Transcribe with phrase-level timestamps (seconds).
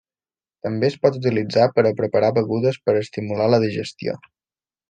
[0.67, 4.21] També es pot utilitzar per a preparar begudes per a estimular la digestió.